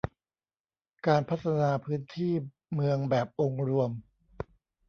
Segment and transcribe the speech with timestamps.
[1.07, 2.33] การพัฒนาพื้นที่
[2.73, 3.91] เมืองแบบองค์รวม